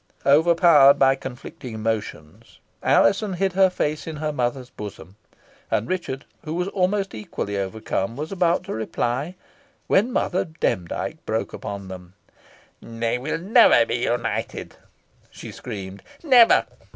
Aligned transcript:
Overpowered 0.25 0.97
by 0.97 1.13
conflicting 1.13 1.75
emotions, 1.75 2.57
Alizon 2.81 3.33
hid 3.33 3.53
her 3.53 3.69
face 3.69 4.07
in 4.07 4.15
her 4.15 4.33
mother's 4.33 4.71
bosom, 4.71 5.15
and 5.69 5.87
Richard, 5.87 6.25
who 6.43 6.55
was 6.55 6.67
almost 6.69 7.13
equally 7.13 7.55
overcome, 7.55 8.15
was 8.17 8.31
about 8.31 8.63
to 8.63 8.73
reply, 8.73 9.35
when 9.85 10.11
Mother 10.11 10.43
Demdike 10.43 11.23
broke 11.27 11.53
upon 11.53 11.87
them. 11.87 12.15
"They 12.81 13.19
will 13.19 13.37
never 13.37 13.85
be 13.85 13.97
united!" 13.97 14.75
she 15.29 15.51
screamed. 15.51 16.01
"Never! 16.23 16.65